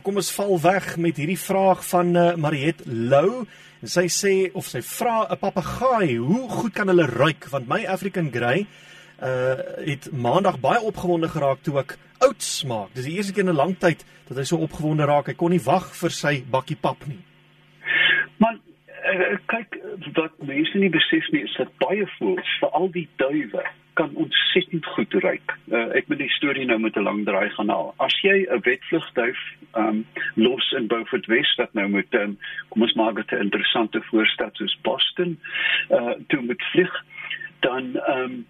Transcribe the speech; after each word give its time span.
Kom 0.00 0.16
ons 0.16 0.30
val 0.32 0.54
weg 0.62 0.94
met 0.96 1.18
hierdie 1.20 1.36
vraag 1.36 1.82
van 1.84 2.14
uh, 2.16 2.28
Mariet 2.40 2.78
Lou. 2.88 3.42
Sy 3.84 4.06
sê 4.08 4.32
of 4.56 4.64
sy 4.70 4.80
vra 4.80 5.26
'n 5.28 5.36
papegaai, 5.36 6.16
hoe 6.16 6.48
goed 6.48 6.72
kan 6.72 6.88
hulle 6.88 7.04
ruik? 7.04 7.50
Want 7.52 7.68
my 7.68 7.84
African 7.84 8.30
Grey 8.32 8.66
uh 9.20 9.60
het 9.84 10.08
maandag 10.12 10.56
baie 10.60 10.80
opgewonde 10.80 11.28
geraak 11.28 11.60
toe 11.60 11.76
ek 11.78 11.98
oud 12.24 12.40
smaak. 12.40 12.94
Dis 12.94 13.04
die 13.04 13.16
eerste 13.16 13.32
keer 13.32 13.44
in 13.44 13.52
'n 13.52 13.60
lang 13.60 13.76
tyd 13.78 14.04
dat 14.28 14.38
hy 14.38 14.44
so 14.44 14.56
opgewonde 14.56 15.04
raak. 15.04 15.26
Hy 15.26 15.34
kon 15.34 15.50
nie 15.50 15.64
wag 15.64 15.92
vir 15.92 16.10
sy 16.10 16.44
bakkie 16.50 16.80
pap 16.80 17.04
nie. 17.06 17.20
Man, 18.38 18.56
uh, 19.04 19.36
kyk 19.52 19.76
wat 20.16 20.32
mense 20.40 20.78
nie 20.78 20.88
besef 20.88 21.28
nie 21.32 21.44
is 21.44 21.56
dat 21.58 21.68
baie 21.76 22.08
voels, 22.16 22.48
veral 22.60 22.88
die 22.88 23.08
duwe, 23.16 23.64
kan 24.00 24.14
ontsettend 24.14 24.86
goed 24.86 25.12
ruik. 25.12 25.56
Uh, 25.68 25.88
ek 25.98 26.08
moet 26.08 26.22
die 26.22 26.32
storie 26.32 26.64
nou 26.68 26.78
met 26.80 26.96
'n 26.96 27.04
lang 27.04 27.24
draai 27.28 27.50
gaan 27.56 27.68
haal. 27.68 27.92
As 27.96 28.16
jy 28.24 28.46
'n 28.48 28.62
wetvlugduif 28.64 29.40
um 29.76 30.06
los 30.34 30.72
in 30.78 30.86
Beaufort 30.86 31.26
West 31.26 31.56
wat 31.60 31.74
nou 31.74 31.88
met 31.88 32.14
um, 32.14 32.38
kom 32.68 32.82
ons 32.82 32.96
maak 33.00 33.16
dit 33.16 33.32
'n 33.32 33.44
interessante 33.46 34.00
voorstad 34.10 34.56
soos 34.56 34.78
Boston 34.82 35.38
uh 35.90 36.14
toe 36.28 36.42
met 36.42 36.62
vlieg 36.72 36.94
dan 37.60 38.00
um 38.08 38.46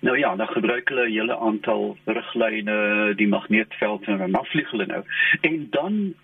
nou 0.00 0.18
ja, 0.18 0.36
dan 0.36 0.48
gebruik 0.48 0.88
hulle 0.88 1.06
'n 1.06 1.12
hele 1.12 1.38
aantal 1.38 1.96
riglyne, 2.04 3.14
die 3.16 3.28
magneetveld 3.28 4.06
en 4.06 4.32
dan 4.32 4.46
vlieg 4.46 4.70
hulle 4.70 4.86
nou. 4.86 5.02
En 5.40 5.66
dan 5.70 6.14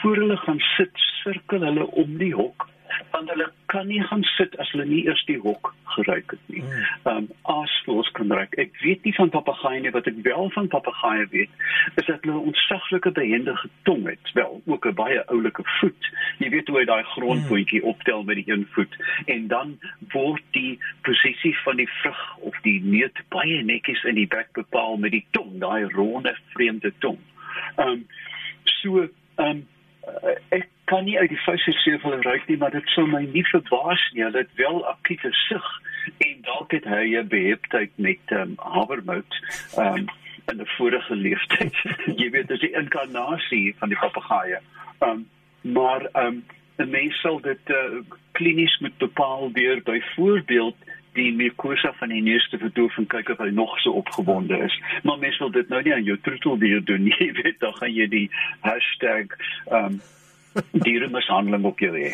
voor 0.00 0.16
hulle 0.16 0.36
gaan 0.36 0.60
sit, 0.60 0.92
sirkel 1.22 1.60
hulle 1.60 1.86
om 1.86 2.18
die 2.18 2.34
hok 2.34 2.71
want 3.10 3.30
hulle 3.30 3.48
kan 3.66 3.86
nie 3.86 4.02
gaan 4.02 4.22
sit 4.36 4.58
as 4.58 4.70
hulle 4.74 4.86
nie 4.88 5.04
eers 5.06 5.24
die 5.28 5.38
hok 5.42 5.74
geruik 5.94 6.30
het 6.30 6.44
nie. 6.46 6.62
Ehm 6.62 7.16
um, 7.16 7.28
aasvoëls 7.52 8.10
kan 8.16 8.32
ruik. 8.32 8.54
Ek 8.60 8.76
weet 8.84 9.04
nie 9.04 9.14
van 9.16 9.32
papegaaie 9.32 9.80
nie 9.80 9.92
wat 9.94 10.08
ek 10.10 10.20
wel 10.26 10.50
van 10.54 10.68
papegaaie 10.72 11.26
weet, 11.34 11.50
is 12.00 12.06
dat 12.06 12.24
hulle 12.24 12.38
'n 12.38 12.52
ontsaglike 12.52 13.12
behendige 13.18 13.68
tong 13.88 14.06
het, 14.08 14.32
wel 14.34 14.62
ook 14.66 14.86
'n 14.86 14.94
baie 14.94 15.26
oulike 15.26 15.64
voet. 15.80 16.10
Jy 16.38 16.50
weet 16.50 16.68
hoe 16.68 16.78
hy 16.78 16.84
daai 16.84 17.04
grondvoetjie 17.14 17.80
hmm. 17.80 17.88
optel 17.88 18.22
met 18.22 18.36
die 18.40 18.52
een 18.52 18.66
voet 18.70 18.96
en 19.26 19.46
dan 19.48 19.78
word 20.12 20.42
die 20.50 20.78
posisie 21.02 21.56
van 21.64 21.76
die 21.76 21.88
vrug 21.88 22.38
of 22.38 22.60
die 22.62 22.80
neut 22.84 23.22
baie 23.28 23.62
netjies 23.62 24.04
in 24.04 24.14
die 24.14 24.26
bek 24.26 24.52
bepaal 24.52 24.96
met 24.96 25.10
die 25.10 25.26
tong, 25.30 25.58
daai 25.60 25.84
ronde 25.84 26.36
vreemde 26.54 26.92
tong. 26.98 27.18
Ehm 27.76 27.88
um, 27.88 28.06
so 28.64 29.08
ehm 29.36 29.48
um, 29.48 29.66
ek 30.48 30.68
kan 30.92 31.04
nie 31.04 31.18
uit 31.18 31.32
die 31.32 31.94
of 31.94 32.02
hulle 32.02 32.20
ruik 32.20 32.48
nie, 32.48 32.56
maar 32.60 32.70
dit 32.70 32.88
sou 32.92 33.06
my 33.08 33.22
nie 33.32 33.44
verbaas 33.48 34.02
nie. 34.12 34.24
Hulle 34.26 34.44
het 34.44 34.54
wel 34.60 34.82
akute 34.90 35.30
sug 35.46 35.68
en 36.26 36.42
dalk 36.48 36.74
het 36.76 36.84
hy 36.84 37.16
'n 37.16 37.28
beheptheid 37.32 37.92
met 37.96 38.34
ehm 38.36 38.40
um, 38.40 38.54
havermout 38.74 39.38
ehm 39.76 39.96
um, 39.96 40.06
in 40.50 40.60
'n 40.60 40.68
vorige 40.76 41.16
leeftyd. 41.16 41.74
Jy 42.20 42.30
weet, 42.30 42.48
dis 42.48 42.60
die 42.60 42.76
inkarnasie 42.82 43.74
van 43.78 43.88
die 43.88 43.98
papegaaie. 43.98 44.60
Ehm 44.98 45.10
um, 45.10 45.28
maar 45.78 46.04
ehm 46.12 46.26
um, 46.26 46.44
'n 46.76 46.90
mens 46.90 47.20
sal 47.20 47.40
dit 47.40 47.70
uh, 47.70 48.00
klinies 48.32 48.78
moet 48.78 48.96
bepaal 48.98 49.52
deur 49.52 49.82
byvoorbeeld 49.82 50.76
die 51.12 51.32
mucosa 51.32 51.92
van 51.92 52.08
die 52.08 52.22
neus 52.22 52.48
te 52.48 52.58
verdoof 52.58 52.96
en 52.96 53.06
kyk 53.06 53.28
of 53.28 53.38
hy 53.38 53.50
nog 53.50 53.78
so 53.80 53.90
opgewonde 53.90 54.56
is. 54.58 54.80
Maar 55.02 55.18
mens 55.18 55.38
wil 55.38 55.50
dit 55.50 55.68
nou 55.68 55.82
nie 55.82 55.94
aan 55.94 56.04
jou 56.04 56.18
troeteldier 56.20 56.84
doen 56.84 57.02
nie, 57.02 57.16
jy 57.24 57.32
weet, 57.42 57.60
dan 57.60 57.74
gaan 57.74 57.94
jy 57.94 58.08
die 58.08 58.28
hashtag 58.60 59.38
ehm 59.68 59.84
um, 59.84 60.02
dieremishandeling 60.84 61.64
op 61.64 61.78
jou 61.78 61.92
hê. 61.96 62.12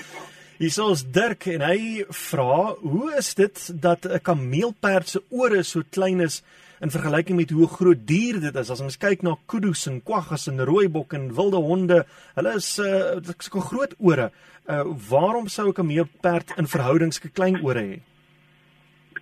Hiersoos 0.58 1.04
Dirk 1.14 1.46
en 1.52 1.62
hy 1.62 2.04
vra, 2.10 2.74
hoe 2.82 3.12
is 3.18 3.34
dit 3.38 3.58
dat 3.80 4.06
'n 4.06 4.18
kameelperd 4.18 5.08
se 5.08 5.20
ore 5.30 5.62
so 5.62 5.82
klein 5.90 6.20
is 6.20 6.42
in 6.80 6.90
vergelyking 6.90 7.36
met 7.36 7.50
hoe 7.50 7.66
groot 7.66 8.06
dier 8.06 8.40
dit 8.40 8.56
is? 8.56 8.70
As 8.70 8.80
ons 8.80 8.98
kyk 8.98 9.22
na 9.22 9.36
kudus 9.46 9.86
en 9.86 10.02
kwaggas 10.02 10.48
en 10.48 10.64
rooibok 10.64 11.12
en 11.12 11.34
wilde 11.34 11.56
honde, 11.56 12.04
hulle 12.34 12.54
is 12.54 12.78
uh 12.78 13.20
so 13.38 13.60
groot 13.60 13.94
ore. 13.98 14.30
Uh 14.66 14.84
waarom 15.10 15.48
sou 15.48 15.68
'n 15.68 15.72
kameelperd 15.72 16.58
in 16.58 16.66
verhoudings 16.66 17.20
klein 17.32 17.62
ore 17.62 17.80
hê? 17.80 18.00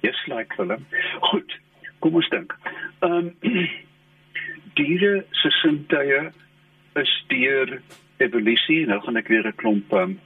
Yes, 0.02 0.16
like 0.26 0.54
hulle. 0.56 0.78
Goed. 1.20 1.52
Kom 2.00 2.14
ons 2.14 2.28
dink. 2.28 2.52
Ehm 3.02 3.12
um, 3.12 3.34
diere 4.76 5.24
se 5.32 5.50
sintuie 5.50 6.30
is 6.96 7.24
deur 7.28 7.80
evolusie. 8.16 8.86
Nou 8.86 9.00
gaan 9.00 9.16
ek 9.16 9.28
weer 9.28 9.46
'n 9.46 9.54
klomp 9.62 9.92
um, 9.92 10.18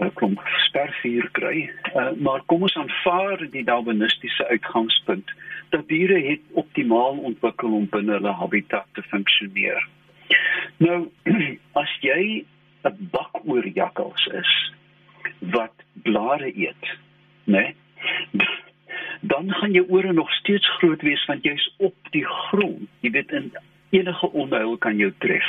'n 0.00 0.12
klomp 0.14 0.40
spervuur 0.68 1.28
kry. 1.32 1.70
Uh, 1.94 2.12
maar 2.18 2.42
kom 2.46 2.62
ons 2.62 2.76
aanvaar 2.76 3.46
die 3.50 3.64
darwinistiese 3.64 4.46
uitgangspunt 4.48 5.30
dat 5.70 5.88
diere 5.88 6.20
het 6.20 6.40
optimaal 6.52 7.18
ontwikkel 7.18 7.72
om 7.72 7.88
binne 7.90 8.12
hulle 8.12 8.32
habitat 8.32 8.86
te 8.92 9.02
funksioneer. 9.02 9.88
Nou 10.76 11.08
as 11.82 11.96
jy 12.00 12.44
'n 12.84 13.08
bakoorjakkals 13.10 14.26
is 14.26 14.52
wat 15.40 15.74
blare 16.02 16.52
eet, 16.54 16.84
né? 17.44 17.74
Nee, 18.30 18.54
dan 19.20 19.52
gaan 19.52 19.72
jou 19.72 19.86
ore 19.88 20.12
nog 20.12 20.32
steeds 20.32 20.68
groot 20.78 21.02
wees 21.02 21.24
want 21.24 21.44
jy's 21.44 21.74
op 21.76 21.94
die 22.10 22.24
grond. 22.24 22.88
Jy 23.00 23.10
weet 23.10 23.32
in 23.32 23.52
enige 23.90 24.32
onheil 24.32 24.76
kan 24.78 24.96
jou 24.96 25.12
tref. 25.18 25.46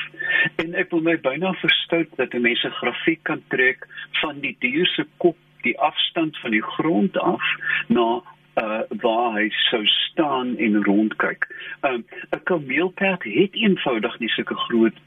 En 0.56 0.74
ek 0.74 0.92
wil 0.94 1.02
my 1.02 1.18
byna 1.22 1.54
verstout 1.62 2.10
dat 2.16 2.34
'n 2.34 2.42
mens 2.42 2.64
'n 2.64 2.80
grafiek 2.82 3.24
kan 3.24 3.42
trek 3.48 3.88
van 4.22 4.40
die 4.40 4.56
dier 4.60 4.86
se 4.86 5.06
kop, 5.18 5.38
die 5.62 5.80
afstand 5.80 6.38
van 6.38 6.52
die 6.52 6.64
grond 6.64 7.18
af 7.18 7.44
na 7.88 8.22
uh 8.58 8.82
waar 9.02 9.34
hy 9.38 9.50
sou 9.50 9.86
staan 9.86 10.58
en 10.58 10.84
rondkyk. 10.84 11.48
Um 11.82 12.06
'n 12.32 12.44
kameelperd 12.44 13.24
het 13.24 13.54
eenvoudig 13.54 14.20
nie 14.20 14.30
sulke 14.30 14.56
groot 14.56 14.98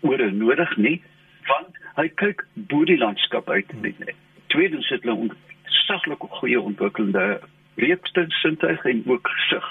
ore 0.00 0.30
nodig 0.30 0.76
nie, 0.76 1.02
want 1.46 1.76
hy 1.96 2.08
kyk 2.08 2.46
bo 2.54 2.84
die 2.84 2.98
landskap 2.98 3.50
uit. 3.50 3.70
Tweedens 4.46 4.88
het 4.88 5.02
hulle 5.02 5.16
'n 5.16 5.32
sagtelike 5.86 6.26
goeie 6.26 6.60
ontwikkelde 6.60 7.40
reekste 7.76 8.24
sintuig 8.28 8.84
en 8.84 9.02
ook 9.06 9.28
gesig. 9.28 9.66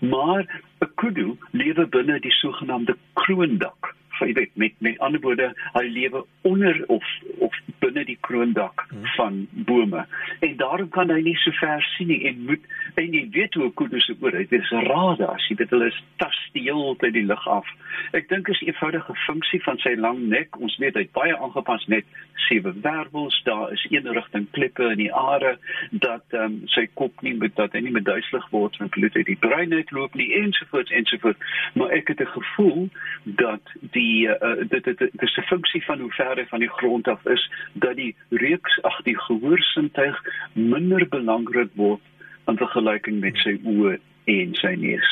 Maar 0.00 0.62
kudu 1.02 1.34
lewe 1.50 1.86
binne 1.96 2.20
die 2.22 2.34
sogenaamde 2.38 2.94
kroondak. 3.18 3.90
Jy 4.22 4.32
weet 4.38 4.52
met 4.60 4.74
met 4.86 5.00
ander 5.02 5.20
woorde, 5.24 5.48
hy 5.74 5.82
lewe 5.90 6.20
onder 6.46 6.76
of 6.94 7.06
of 7.42 7.56
binne 7.82 8.04
die 8.06 8.18
kroondak 8.28 8.84
hmm. 8.90 9.08
van 9.16 9.40
bome. 9.66 10.04
En 10.46 10.54
daarom 10.60 10.92
kan 10.94 11.10
hy 11.10 11.18
nie 11.26 11.38
so 11.42 11.50
ver 11.58 11.82
sien 11.96 12.12
nie 12.12 12.20
en 12.30 12.44
moet 12.50 12.68
en 12.94 13.12
jy 13.12 13.28
weet 13.30 13.54
hoe 13.54 13.64
'n 13.64 13.74
kudu 13.74 14.00
se 14.00 14.16
oor, 14.20 14.30
dit 14.30 14.52
is 14.52 14.70
radar, 14.70 15.40
jy 15.48 15.56
weet 15.56 15.70
hulle 15.70 15.92
tas 16.16 16.38
die 16.52 16.62
hele 16.62 16.96
tyd 16.96 17.12
die 17.12 17.26
lug 17.26 17.48
af. 17.48 17.66
Ek 18.12 18.28
dink 18.28 18.48
is 18.48 18.60
'n 18.60 18.66
eenvoudige 18.66 19.14
funksie 19.26 19.62
van 19.62 19.78
sy 19.78 19.94
lang 19.94 20.18
nek. 20.28 20.60
Ons 20.60 20.76
weet 20.76 20.94
hy 20.94 21.08
baie 21.12 21.36
aangepas 21.36 21.86
net 21.86 22.04
sewe 22.48 22.72
wervels, 22.82 23.42
daar 23.44 23.72
is 23.72 23.86
een 23.90 24.12
rigting 24.12 24.46
klippe 24.50 24.90
in 24.90 24.98
die 24.98 25.12
are 25.12 25.58
dat 25.90 26.24
ehm 26.30 26.44
um, 26.44 26.60
sy 26.66 26.86
kop 26.94 27.22
nie 27.22 27.34
met 27.34 27.56
dat 27.56 27.72
hy 27.72 27.80
nie 27.80 27.90
met 27.90 28.04
duiselig 28.04 28.48
word 28.50 28.76
van 28.76 28.88
bloed 28.88 29.16
uit 29.16 29.26
die 29.26 29.36
brein 29.36 29.72
uitloop 29.72 30.14
nie 30.14 30.32
ensovoorts 30.34 30.90
ensovoorts. 30.90 31.38
Maar 31.74 31.90
ek 31.90 32.08
het 32.08 32.20
'n 32.20 32.34
gevoel 32.36 32.88
dat 33.24 33.62
die 33.80 34.28
uh, 34.28 34.54
dit 34.68 34.84
dit 34.84 34.98
dit 34.98 35.22
is 35.22 35.36
'n 35.36 35.48
funksie 35.52 35.84
van 35.84 36.00
hoe 36.00 36.12
ver 36.12 36.36
hy 36.36 36.46
van 36.46 36.60
die 36.60 36.74
grond 36.78 37.08
af 37.08 37.26
is 37.26 37.50
dat 37.72 37.96
die 37.96 38.14
reeks 38.30 38.82
ag 38.82 39.02
die 39.02 39.18
gehoorsintuig 39.18 40.24
minder 40.52 41.08
belangrik 41.08 41.70
word 41.74 42.00
in 42.48 42.58
vergelyking 42.60 43.20
met 43.22 43.38
sy 43.44 43.56
oë 43.62 43.98
en 44.32 44.56
sy 44.60 44.74
neus. 44.80 45.10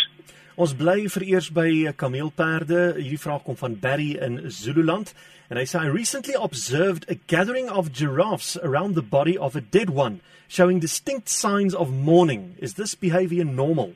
Ons 0.60 0.74
bly 0.76 1.06
vereers 1.08 1.48
by 1.56 1.70
kameelperde. 1.96 2.80
Hierdie 2.98 3.20
vraag 3.20 3.46
kom 3.46 3.56
van 3.56 3.78
Barry 3.80 4.12
in 4.20 4.42
Zululand 4.52 5.14
and 5.50 5.58
hy 5.58 5.64
sê 5.66 5.80
I 5.80 5.90
recently 5.90 6.36
observed 6.38 7.06
a 7.08 7.16
gathering 7.26 7.68
of 7.68 7.92
giraffes 7.92 8.56
around 8.62 8.94
the 8.94 9.02
body 9.02 9.38
of 9.38 9.56
a 9.56 9.60
dead 9.60 9.90
one 9.90 10.20
showing 10.48 10.78
distinct 10.78 11.28
signs 11.28 11.74
of 11.74 11.90
mourning. 11.90 12.56
Is 12.58 12.74
this 12.74 12.94
behavior 12.94 13.44
normal? 13.44 13.94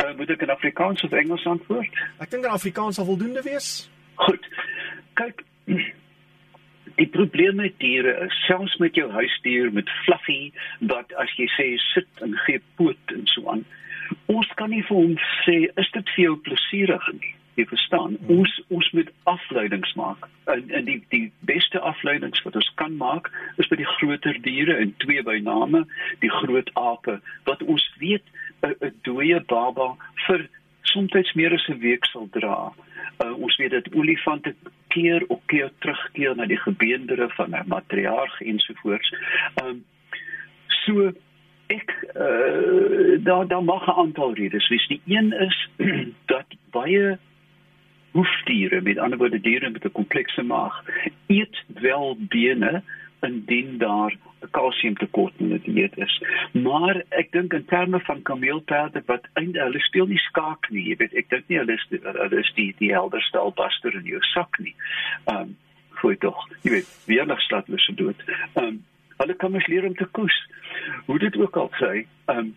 Uh, 0.00 0.14
moet 0.16 0.30
ek 0.30 0.42
in 0.46 0.54
Afrikaans 0.54 1.04
of 1.04 1.12
Engels 1.12 1.44
antwoord? 1.46 2.02
Ek 2.22 2.30
dink 2.30 2.46
in 2.46 2.50
Afrikaans 2.54 2.98
sal 2.98 3.06
voldoende 3.06 3.42
wees. 3.46 3.90
Goed. 4.24 4.46
Kyk 5.18 5.44
Die 7.00 7.08
probleem 7.08 7.54
met 7.56 7.78
diere 7.80 8.12
is 8.26 8.38
selfs 8.44 8.76
met 8.76 8.94
jou 8.94 9.06
huisdier 9.10 9.72
met 9.72 9.88
Fluffy 10.04 10.50
wat 10.92 11.12
as 11.22 11.30
jy 11.38 11.46
sê 11.56 11.68
sit 11.80 12.24
en 12.26 12.34
gee 12.44 12.60
poot 12.76 13.14
en 13.14 13.22
so 13.32 13.48
aan. 13.48 13.62
Ons 14.28 14.50
kan 14.60 14.68
nie 14.68 14.82
vir 14.84 14.98
hom 14.98 15.14
sê 15.46 15.54
is 15.80 15.92
dit 15.94 16.10
vir 16.14 16.24
jou 16.26 16.34
plesierig 16.48 17.06
nie? 17.16 17.32
Jy 17.56 17.64
verstaan? 17.70 18.18
Hmm. 18.20 18.42
ons 18.42 18.52
ons 18.68 18.90
moet 18.98 19.08
afleidings 19.32 19.94
maak. 19.96 20.28
En, 20.52 20.66
en 20.68 20.84
die 20.90 20.98
die 21.14 21.22
beste 21.48 21.80
afleidings 21.92 22.44
wat 22.44 22.58
ons 22.60 22.68
kan 22.82 22.92
maak 23.00 23.32
is 23.56 23.70
by 23.72 23.80
die 23.80 23.88
groter 23.96 24.36
diere 24.44 24.76
en 24.82 24.92
twee 25.04 25.24
by 25.24 25.38
name 25.46 25.86
die 26.20 26.32
groot 26.36 26.68
ape 26.82 27.16
wat 27.48 27.64
ons 27.64 27.86
weet 28.02 28.28
'n 28.60 28.92
dooie 29.08 29.40
baba 29.54 29.94
vir 30.26 30.44
soms 30.92 31.32
meer 31.34 31.54
as 31.56 31.68
'n 31.68 31.80
week 31.80 32.04
sal 32.12 32.28
dra. 32.36 32.72
Uh, 33.24 33.32
ons 33.40 33.56
weet 33.56 33.70
dat 33.70 33.94
olifante 33.94 34.54
keer 34.90 35.24
op 35.28 35.42
keer 35.46 35.70
terugkeer 35.78 36.36
na 36.36 36.46
die 36.50 36.60
gebeendere 36.60 37.28
van 37.38 37.54
'n 37.54 37.68
matriarg 37.72 38.40
ensovoorts 38.40 39.14
um, 39.62 39.84
so 40.84 41.12
ek 41.70 41.90
uh, 42.16 43.24
daar 43.24 43.46
daar 43.46 43.64
mag 43.64 43.86
'n 43.86 43.98
aantal 44.02 44.34
redes 44.34 44.68
wees. 44.68 44.86
Die 44.86 45.02
een 45.06 45.32
is 45.32 45.68
dat 46.32 46.46
baie 46.70 47.18
hoefdiere, 48.10 48.80
met 48.80 48.98
ander 48.98 49.18
woorde 49.18 49.40
diere 49.40 49.70
met 49.70 49.84
'n 49.84 49.92
komplekse 49.92 50.42
maag, 50.42 50.82
eet 51.26 51.62
wel 51.66 52.16
bene 52.18 52.82
indien 53.20 53.78
daar 53.78 54.12
'n 54.40 54.50
kalsiumtekort 54.50 55.32
in 55.36 55.48
die 55.48 55.60
dieet 55.60 55.96
is. 55.98 56.22
Maar 56.52 57.02
ek 57.08 57.32
dink 57.32 57.52
in 57.52 57.64
terme 57.64 58.00
van 58.00 58.22
kameelperde 58.22 59.02
wat 59.06 59.28
eintlik 59.32 59.62
hulle 59.62 59.80
speel 59.80 60.06
nie 60.06 60.18
skaak 60.18 60.70
nie, 60.70 60.88
jy 60.88 60.96
weet, 60.96 61.14
ek 61.14 61.28
dink 61.28 61.48
nie 61.48 61.58
hulle 61.58 61.72
is 61.72 61.86
hulle 61.90 62.38
is 62.40 62.52
die 62.54 62.74
die 62.78 62.92
helderste 62.92 63.38
albaster 63.38 63.94
in 63.94 64.04
jou 64.04 64.22
sak 64.32 64.58
nie. 64.58 64.74
Ehm 65.24 65.36
um, 65.36 65.56
voor 66.00 66.16
tog, 66.16 66.48
jy 66.62 66.70
weet, 66.70 66.88
wie 67.06 67.24
nog 67.24 67.40
stad 67.40 67.66
hulle 67.66 67.78
se 67.78 67.94
dood. 67.94 68.24
Ehm 68.54 68.64
um, 68.64 68.84
hulle 69.16 69.34
kan 69.34 69.52
mos 69.52 69.66
leer 69.66 69.84
om 69.84 69.94
te 69.94 70.08
koes. 70.16 70.48
Hoe 71.06 71.18
dit 71.18 71.36
ook 71.36 71.56
al 71.56 71.70
sê, 71.80 72.06
ehm 72.24 72.38
um, 72.38 72.56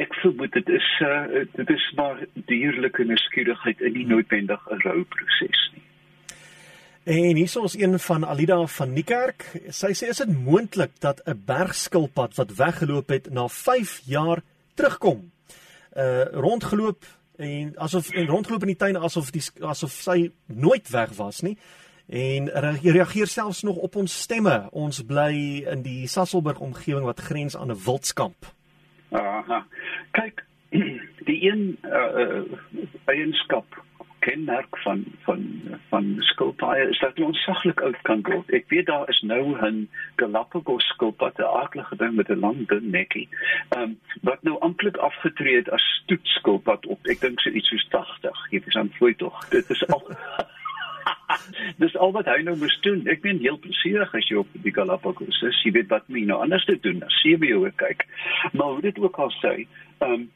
ek 0.00 0.14
vermoed 0.22 0.52
dit 0.52 0.68
is 0.68 0.88
uh, 1.04 1.44
dit 1.56 1.70
is 1.70 1.92
maar 1.96 2.24
dierlike 2.48 3.04
nuuskierigheid 3.04 3.80
in 3.80 3.92
die 3.92 4.06
noodwendig 4.06 4.60
'n 4.70 4.80
rouproses 4.86 5.62
nie. 5.74 5.79
En 7.04 7.36
hier 7.36 7.42
is 7.42 7.56
ons 7.56 7.78
een 7.78 7.98
van 7.98 8.26
Alida 8.26 8.66
van 8.66 8.92
Niekerk. 8.92 9.46
Sy 9.72 9.94
sê 9.96 10.10
is 10.12 10.18
dit 10.20 10.32
moontlik 10.44 10.98
dat 11.00 11.22
'n 11.24 11.42
bergskilpad 11.46 12.34
wat 12.36 12.54
weggeloop 12.54 13.08
het 13.08 13.30
na 13.30 13.48
5 13.48 14.00
jaar 14.04 14.42
terugkom? 14.74 15.32
Uh 15.96 16.24
rondgeloop 16.24 17.04
en 17.36 17.72
asof 17.76 18.10
en 18.10 18.26
rondgeloop 18.26 18.60
in 18.60 18.66
die 18.66 18.76
tuin 18.76 18.96
asof 18.96 19.30
die 19.30 19.42
asof 19.60 19.90
sy 19.90 20.30
nooit 20.46 20.88
weg 20.90 21.10
was 21.16 21.40
nie 21.40 21.56
en 22.06 22.48
reageer 22.82 23.26
selfs 23.26 23.62
nog 23.62 23.76
op 23.76 23.96
ons 23.96 24.20
stemme. 24.20 24.68
Ons 24.70 25.02
bly 25.02 25.64
in 25.70 25.82
die 25.82 26.06
Sasselburg 26.06 26.58
omgewing 26.58 27.04
wat 27.04 27.20
grens 27.20 27.56
aan 27.56 27.70
'n 27.70 27.82
wildskamp. 27.84 28.52
Aha. 29.08 29.66
Kyk, 30.10 30.44
die 31.28 31.50
een 31.50 31.78
uh, 31.82 31.90
uh, 31.90 32.58
eienskap 33.04 33.82
kenmerk 34.24 34.78
van 34.84 35.04
van 35.26 35.42
van 35.88 36.16
skilpaaie 36.18 36.88
is 36.88 36.98
dat 36.98 37.14
hulle 37.14 37.28
onsaglik 37.32 37.80
oud 37.80 37.98
kan 38.08 38.22
word. 38.22 38.52
Ek 38.56 38.68
weet 38.68 38.86
daar 38.86 39.08
is 39.08 39.20
nou 39.20 39.56
'n 39.66 39.88
Galapagos 40.16 40.86
skilpad, 40.94 41.38
'n 41.38 41.42
aardige 41.60 41.96
ding 41.96 42.14
met 42.14 42.30
'n 42.30 42.40
lang 42.40 42.68
dun 42.68 42.90
nekkie. 42.90 43.28
Ehm 43.68 43.82
um, 43.82 43.98
wat 44.22 44.42
nou 44.42 44.60
amptelik 44.60 44.96
afgetree 44.96 45.56
het 45.56 45.70
as 45.70 45.84
stoetskilpad 46.02 46.86
op. 46.86 47.06
Ek 47.06 47.20
dink 47.20 47.40
so 47.40 47.50
iets 47.50 47.68
soos 47.68 47.88
80. 47.88 48.46
Jy 48.50 48.62
is 48.66 48.76
aan 48.76 48.92
vloei 48.98 49.14
tog. 49.14 49.48
Dit 49.48 49.70
is 49.70 49.86
al 49.86 50.02
Dis 51.82 51.96
al 51.96 52.12
wat 52.12 52.26
hy 52.26 52.42
nou 52.42 52.56
moes 52.56 52.80
doen. 52.80 53.06
Ek 53.06 53.22
meen 53.22 53.38
heel 53.38 53.58
plesierig 53.58 54.14
as 54.14 54.28
jy 54.28 54.36
op 54.36 54.48
die 54.52 54.74
Galapagos 54.74 55.42
is. 55.42 55.62
Jy 55.64 55.72
weet 55.72 55.88
wat 55.88 56.08
my 56.08 56.20
nou 56.20 56.40
anders 56.42 56.64
te 56.64 56.78
doen 56.80 57.02
jy 57.22 57.38
weer 57.38 57.72
kyk. 57.76 58.06
Maar 58.52 58.66
hoe 58.66 58.82
dit 58.82 58.98
ook 58.98 59.16
al 59.18 59.32
sê, 59.40 59.66
ehm 59.98 60.12
um, 60.12 60.30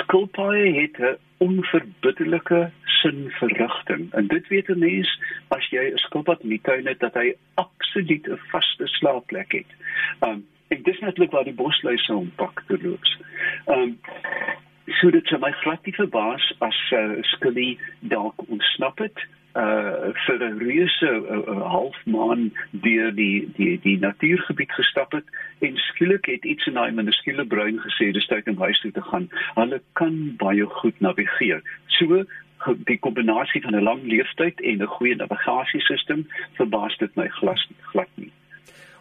skilpaaie 0.00 0.72
het 0.80 0.98
'n 0.98 1.18
onverbiddelike 1.38 2.70
sin 2.84 3.30
vir 3.38 3.52
rigting. 3.56 4.12
En 4.12 4.26
dit 4.26 4.48
weet 4.48 4.68
'n 4.68 4.78
mens 4.78 5.20
as 5.48 5.68
jy 5.70 5.84
'n 5.92 5.98
skilpad 5.98 6.40
in 6.42 6.48
die 6.48 6.60
tuin 6.62 6.86
het 6.86 7.00
dat 7.00 7.14
hy 7.14 7.34
absoluut 7.54 8.28
'n 8.28 8.40
vaste 8.50 8.86
slaapplek 8.86 9.52
het. 9.52 9.70
Um 10.20 10.46
en 10.68 10.82
dis 10.82 10.98
natuurlik 10.98 11.30
waar 11.30 11.44
die 11.44 11.62
bosluise 11.62 12.12
hom 12.12 12.32
pak 12.36 12.62
te 12.66 12.78
loop. 12.82 13.04
Um 13.66 13.98
so 14.86 15.10
dit 15.10 15.26
sou 15.26 15.40
my 15.40 15.50
glad 15.50 15.84
nie 15.84 15.94
verbaas 15.94 16.54
as 16.58 16.78
uh, 16.92 17.12
skillie 17.20 17.78
dalk 18.00 18.48
ontsnap 18.48 18.98
het 18.98 19.18
uh 19.56 20.12
vir 20.26 20.38
'n 20.38 20.58
reuse 20.58 21.10
'n 21.10 21.60
half 21.60 21.96
maan 22.06 22.52
deur 22.70 23.14
die 23.14 23.50
die 23.56 23.80
die 23.80 23.98
natuurgebied 23.98 24.72
gestap 24.72 25.12
het 25.12 25.24
en 25.60 25.76
skielik 25.76 26.26
het 26.26 26.44
iets 26.44 26.66
in 26.66 26.74
daai 26.78 26.90
minuskule 26.92 27.44
bruin 27.46 27.80
gesê 27.84 28.10
dis 28.12 28.26
tyd 28.26 28.48
om 28.48 28.58
huis 28.58 28.80
toe 28.80 28.92
te 28.92 29.02
gaan. 29.02 29.28
Hulle 29.54 29.80
kan 29.92 30.36
baie 30.40 30.66
goed 30.80 31.00
navigeer. 31.00 31.62
So 31.98 32.24
die 32.88 32.98
kombinasie 32.98 33.62
van 33.62 33.76
'n 33.76 33.82
lang 33.82 34.02
leeftyd 34.04 34.60
en 34.60 34.82
'n 34.82 34.94
goeie 34.96 35.16
navigasiesisteem 35.16 36.26
verbaas 36.58 36.96
dit 36.98 37.16
my 37.16 37.28
glas 37.28 37.68
glad 37.92 38.08
nie. 38.14 38.32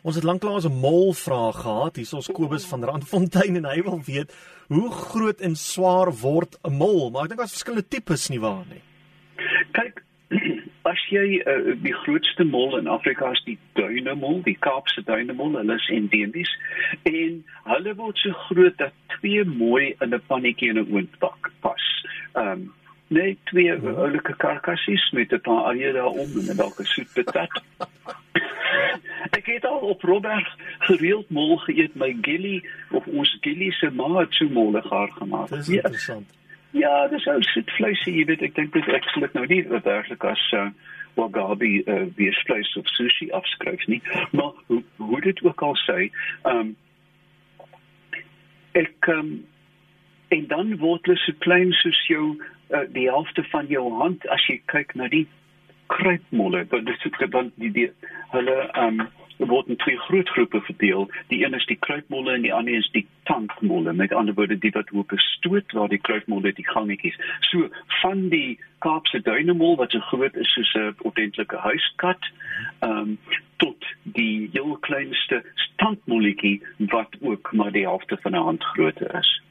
Ons 0.02 0.16
het 0.16 0.24
lanklaas 0.24 0.66
'n 0.66 0.80
mol 0.80 1.14
vraag 1.14 1.62
gehad. 1.62 1.96
Hier 1.96 2.06
is 2.06 2.14
ons 2.14 2.32
Kobus 2.32 2.66
van 2.66 2.84
Randfontein 2.84 3.56
en 3.56 3.66
hy 3.66 3.82
wil 3.82 4.02
weet 4.06 4.34
hoe 4.68 4.92
groot 4.92 5.42
en 5.42 5.56
swaar 5.56 6.12
word 6.12 6.58
'n 6.64 6.74
mol? 6.74 7.10
Maar 7.10 7.24
ek 7.24 7.28
dink 7.28 7.40
daar's 7.40 7.58
verskillende 7.58 7.88
tipes 7.88 8.30
nie 8.30 8.40
waar 8.40 8.66
nie. 8.70 8.82
Jy 11.10 11.42
uh, 11.42 11.76
die 11.82 11.94
grootste 12.04 12.46
mol 12.46 12.78
in 12.78 12.88
Afrika 12.88 13.32
is 13.34 13.42
die 13.46 13.58
duinemol, 13.74 14.42
die 14.46 14.58
Kaapse 14.62 15.02
duinemol, 15.08 15.56
hulle 15.58 15.78
is 15.80 15.88
endemies 15.94 16.52
en 17.10 17.40
hulle 17.70 17.96
word 17.98 18.18
so 18.22 18.36
groot 18.48 18.78
dat 18.78 18.94
twee 19.18 19.46
mooi 19.46 19.96
in 20.00 20.14
'n 20.14 20.22
pannetjie 20.28 20.70
in 20.70 20.82
'n 20.82 20.92
oondbak 20.94 21.52
pas. 21.66 21.86
Ehm 22.34 22.52
um, 22.52 22.74
nee, 23.10 23.38
twee 23.50 23.74
oulike 23.74 24.36
karkassies 24.38 25.10
met 25.12 25.34
'n 25.34 25.42
paar 25.42 25.74
eie 25.74 25.94
daarom 25.94 26.30
en 26.50 26.58
dalk 26.58 26.80
'n 26.80 26.86
soet 26.86 27.14
patat. 27.14 27.64
Ek 29.38 29.46
het 29.46 29.66
al 29.66 29.80
op 29.80 30.02
Robert 30.02 30.50
gereeld 30.80 31.30
mol 31.30 31.58
geëet, 31.58 31.96
my 31.96 32.18
gilly 32.22 32.64
of 32.92 33.08
ons 33.08 33.38
gilly 33.42 33.72
se 33.72 33.90
maat 33.90 34.34
so 34.34 34.46
molle 34.50 34.82
gaar 34.82 35.12
gemaak. 35.12 35.50
Dis 35.50 35.70
interessant. 35.70 36.28
Ja. 36.32 36.39
Ja, 36.71 37.07
dis 37.07 37.25
ou 37.25 37.42
soet 37.42 37.71
vleisie, 37.71 38.13
jy 38.19 38.25
weet, 38.30 38.44
ek 38.45 38.56
dink 38.57 38.75
dit 38.75 38.89
ek 38.94 39.07
sal 39.10 39.25
dit 39.25 39.38
nou 39.38 39.45
nie 39.50 39.63
werklik 39.71 40.25
as 40.30 40.42
uh, 40.54 40.68
wagabi 41.18 41.80
uh, 41.89 42.04
wie 42.19 42.30
vleis 42.44 42.69
of 42.77 42.89
sushi 42.94 43.30
afskryf 43.33 43.86
nie, 43.89 44.01
maar 44.38 44.54
hoe 44.68 44.83
hoe 45.01 45.21
dit 45.25 45.42
ook 45.45 45.63
al 45.66 45.77
sê, 45.86 46.12
ehm 46.44 46.60
um, 46.60 46.75
ek 48.77 49.10
um, 49.10 49.31
en 50.30 50.45
dan 50.48 50.75
word 50.77 51.10
hulle 51.10 51.18
so 51.24 51.33
klein 51.42 51.74
soos 51.74 52.00
jou 52.07 52.25
uh, 52.38 52.86
die 52.94 53.07
helfte 53.10 53.44
van 53.50 53.66
jou 53.74 53.88
hand 53.98 54.27
as 54.30 54.45
jy 54.45 54.60
kyk 54.69 54.94
na 54.95 55.10
die 55.10 55.25
kruipmolle, 55.89 56.68
dit 56.69 56.92
is 56.94 57.01
dit 57.01 57.31
dan 57.33 57.50
die, 57.57 57.74
die 57.74 57.89
hulle 58.36 58.60
ehm 58.69 59.01
um, 59.01 59.07
word 59.48 59.68
in 59.68 59.78
twee 59.80 59.98
groot 59.98 60.30
groepe 60.30 60.62
verdeel. 60.62 61.08
Die 61.28 61.44
een 61.44 61.54
is 61.54 61.66
die 61.66 61.78
kruipmolle 61.80 62.34
en 62.34 62.42
die 62.42 62.54
ander 62.54 62.76
is 62.76 62.90
die 62.92 63.06
tankmolle. 63.24 63.94
Met 63.94 64.14
ander 64.14 64.36
woorde, 64.36 64.58
die 64.60 64.74
wat 64.76 64.90
hoop 64.90 65.10
gestoot 65.16 65.72
waar 65.72 65.90
die 65.90 66.02
kruipmolle 66.02 66.54
die 66.54 66.68
gangetjies. 66.68 67.16
So 67.52 67.70
van 68.02 68.28
die 68.30 68.60
Kaapse 68.80 69.20
duinemol 69.22 69.76
wat 69.80 69.92
so 69.92 70.00
groot 70.12 70.36
is 70.36 70.54
soos 70.54 70.74
'n 70.76 70.96
ordentlike 71.04 71.58
huiskat, 71.58 72.32
ehm 72.80 72.98
um, 72.98 73.18
tot 73.58 73.86
die 74.04 74.50
heel 74.54 74.78
kleinste 74.78 75.44
tankmolletjie 75.76 76.62
wat 76.78 77.16
ook 77.22 77.52
maar 77.52 77.72
die 77.72 77.84
helfte 77.88 78.18
van 78.22 78.32
'n 78.32 78.46
hand 78.50 78.64
grootte 78.64 79.08
is. 79.20 79.42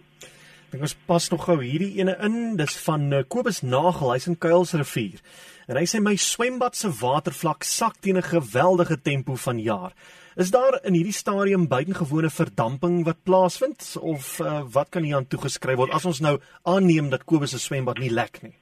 Ek 0.73 0.81
ons 0.81 0.97
pas 1.09 1.31
nog 1.31 1.45
gou 1.45 1.63
hierdie 1.63 1.95
ene 1.97 2.17
in. 2.21 2.57
Dis 2.57 2.77
van 2.85 3.13
uh, 3.13 3.23
Kobus 3.29 3.63
Nagel, 3.63 4.13
hy's 4.13 4.27
in 4.27 4.39
Kuilsrivier. 4.39 5.21
En 5.69 5.77
hy 5.77 5.85
sê 5.85 5.99
my 6.01 6.15
swembad 6.17 6.77
se 6.79 6.89
watervlak 6.89 7.65
sak 7.69 7.99
teen 8.01 8.17
'n 8.17 8.25
geweldige 8.25 8.97
tempo 9.03 9.37
van 9.37 9.59
jaar. 9.61 9.93
Is 10.37 10.51
daar 10.51 10.81
in 10.85 10.95
hierdie 10.95 11.13
stadium 11.13 11.69
buitengewone 11.69 12.31
verdamping 12.31 13.05
wat 13.05 13.23
plaasvind 13.23 13.97
of 14.01 14.41
uh, 14.41 14.63
wat 14.73 14.89
kan 14.89 15.03
hier 15.03 15.17
aan 15.17 15.27
toegeskryf 15.27 15.77
word 15.77 15.93
as 15.93 16.05
ons 16.05 16.21
nou 16.21 16.39
aanneem 16.63 17.11
dat 17.11 17.25
Kobus 17.25 17.51
se 17.51 17.59
swembad 17.59 17.99
nie 17.99 18.11
lek 18.11 18.43
nie? 18.43 18.55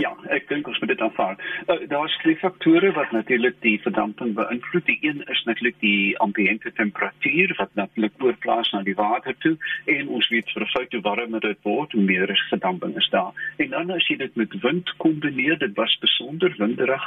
Ja, 0.00 0.14
ek 0.32 0.46
dink 0.48 0.68
ons 0.70 0.78
moet 0.80 0.88
dit 0.94 1.00
aanvaar. 1.04 1.36
Uh, 1.66 1.76
daar 1.90 2.06
is 2.08 2.16
drie 2.22 2.36
faktore 2.40 2.92
wat 2.96 3.10
natuurlik 3.12 3.58
die 3.60 3.76
verdamping 3.84 4.32
beïnvloed. 4.38 4.86
Die 4.86 4.98
een 5.04 5.20
is 5.28 5.42
natuurlik 5.44 5.76
die 5.82 6.18
ambiente 6.24 6.72
temperatuur 6.72 7.52
wat 7.58 7.74
natuurlik 7.74 8.16
oorplaas 8.24 8.70
na 8.72 8.80
die 8.86 8.96
water 8.96 9.36
toe 9.44 9.56
en 9.92 10.08
ons 10.08 10.28
weet 10.32 10.48
vir 10.54 10.64
'n 10.64 10.72
feit 10.72 10.92
hoe 10.96 11.02
warmer 11.04 11.40
dit 11.40 11.58
word, 11.68 11.92
hoe 11.92 12.02
meer 12.02 12.30
is 12.30 12.46
verdamping 12.48 12.96
is 12.96 13.08
daar. 13.10 13.32
En 13.56 13.68
dan 13.70 13.90
as 13.90 14.06
jy 14.08 14.16
dit 14.16 14.36
met 14.36 14.60
wind 14.62 14.94
kombineer, 14.96 15.58
dit 15.58 15.76
was 15.76 15.98
besonder 16.00 16.54
winderig 16.56 17.04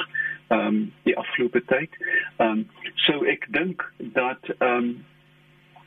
ehm 0.48 0.68
um, 0.68 0.94
die 1.04 1.18
afgelope 1.18 1.64
tyd. 1.66 1.98
Ehm 2.38 2.50
um, 2.50 2.68
so 2.96 3.24
ek 3.24 3.48
dink 3.50 3.90
dat 3.98 4.54
ehm 4.60 4.78
um, 4.78 5.06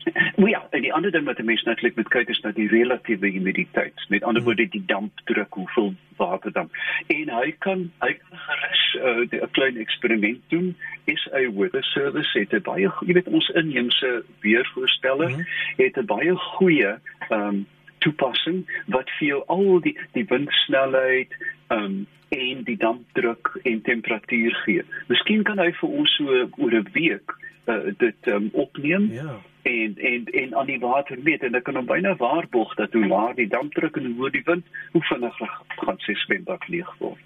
Nou 0.37 0.49
ja, 0.51 0.67
en 0.71 0.83
die 0.83 0.93
ander 0.93 1.11
ding 1.11 1.25
wat 1.25 1.39
'n 1.39 1.45
mens 1.45 1.63
natuurlik 1.63 1.97
moet 1.97 2.09
kyk 2.09 2.29
is 2.29 2.41
na 2.41 2.51
die 2.51 2.69
relatiewe 2.69 3.29
humiditeit. 3.31 4.07
Met 4.09 4.23
ander 4.23 4.43
woorde 4.43 4.69
die 4.69 4.83
dampdruk, 4.87 5.55
hoeveel 5.55 5.95
water 6.17 6.53
dan. 6.53 6.71
En 7.07 7.29
hy 7.29 7.55
kan 7.59 7.91
hy 7.99 8.13
kan 8.13 8.39
gerus 8.39 8.83
uh, 8.95 9.41
'n 9.43 9.51
klein 9.51 9.77
eksperiment 9.77 10.41
doen. 10.49 10.77
Is 11.05 11.29
'n 11.33 11.57
weather 11.59 11.85
service 11.85 12.39
het 12.39 12.53
'n 12.53 12.63
baie 12.63 12.93
jy 13.01 13.13
weet 13.13 13.29
ons 13.29 13.49
inheemse 13.49 14.25
weervoorsteller 14.41 15.31
hmm. 15.31 15.47
het 15.77 15.97
'n 15.97 16.07
baie 16.07 16.35
goeie 16.37 16.99
ehm 17.29 17.49
um, 17.49 17.67
toepassing 17.99 18.83
wat 18.87 19.11
vir 19.19 19.29
jou 19.29 19.43
al 19.47 19.81
die 19.81 19.99
die 20.13 20.25
windsnelheid 20.25 21.33
ehm 21.67 21.85
um, 21.85 22.07
en 22.29 22.63
die 22.65 22.77
dampdruk 22.77 23.59
en 23.63 23.83
temperatuur 23.83 24.55
gee. 24.55 24.83
Miskien 25.07 25.43
kan 25.43 25.59
hy 25.59 25.73
vir 25.73 25.89
ons 25.89 26.15
so 26.17 26.49
oor 26.57 26.75
'n 26.75 26.89
week 26.93 27.35
uh, 27.67 27.93
dit 27.99 28.33
um, 28.33 28.49
opneem. 28.53 29.13
Ja 29.13 29.37
en 29.67 29.97
en 29.97 30.25
en 30.25 30.57
aan 30.57 30.67
die 30.67 30.79
water 30.79 31.19
meet 31.23 31.43
en 31.43 31.59
ek 31.59 31.65
kan 31.67 31.79
hom 31.79 31.87
byna 31.89 32.15
waarborg 32.21 32.75
dat 32.79 32.93
hoe 32.95 33.07
laer 33.07 33.35
die 33.35 33.49
dampdruk 33.51 33.97
en 33.99 34.13
hoe 34.19 34.31
die 34.31 34.45
wind, 34.47 34.67
hoe 34.95 35.03
vinniger 35.11 35.55
gaan 35.83 35.99
sy 36.07 36.15
swembad 36.23 36.69
leeg 36.73 36.93
word. 37.03 37.23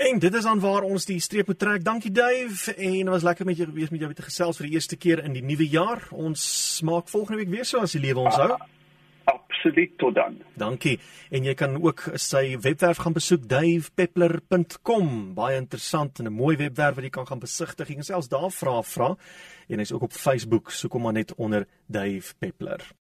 En 0.00 0.20
dit 0.22 0.34
is 0.34 0.46
aan 0.48 0.62
waar 0.62 0.86
ons 0.86 1.04
die 1.04 1.18
streep 1.20 1.50
moet 1.50 1.58
trek. 1.60 1.82
Dankie 1.84 2.12
Dave 2.14 2.72
en 2.72 3.10
was 3.12 3.26
lekker 3.26 3.44
met 3.44 3.58
jou 3.58 3.66
gewees 3.68 3.90
met 3.92 4.00
jou 4.00 4.12
te 4.14 4.24
gesels 4.24 4.60
vir 4.60 4.70
die 4.70 4.78
eerste 4.78 4.96
keer 4.96 5.24
in 5.24 5.34
die 5.36 5.44
nuwe 5.44 5.66
jaar. 5.68 6.06
Ons 6.10 6.44
maak 6.86 7.10
volgende 7.12 7.42
week 7.42 7.52
weer 7.52 7.68
so 7.68 7.82
as 7.84 7.96
die 7.98 8.04
lewe 8.06 8.22
ons 8.24 8.38
hou. 8.40 8.54
Ah, 8.54 8.68
Absoluut 9.60 9.98
tot 9.98 10.14
dan. 10.14 10.38
Dankie. 10.56 10.98
En 11.28 11.44
jy 11.44 11.52
kan 11.54 11.74
ook 11.82 12.06
sy 12.16 12.56
webwerf 12.64 13.02
gaan 13.04 13.12
besoek 13.12 13.42
davepeppler.com. 13.48 15.10
Baie 15.36 15.58
interessant 15.60 16.18
en 16.18 16.26
'n 16.26 16.32
mooi 16.32 16.56
webwerf 16.56 16.94
wat 16.94 17.04
jy 17.04 17.10
kan 17.10 17.26
gaan 17.26 17.44
besigtig. 17.44 17.88
Jy 17.88 17.94
kan 17.94 18.04
selfs 18.04 18.28
daar 18.28 18.50
vra 18.50 18.82
vra 18.82 19.16
en 19.68 19.78
hy's 19.78 19.92
ook 19.92 20.02
op 20.02 20.12
Facebook. 20.12 20.70
Soek 20.70 20.92
hom 20.92 21.02
maar 21.02 21.12
net 21.12 21.34
onder 21.34 21.66
Dave 21.86 22.34
Peppler. 22.38 22.99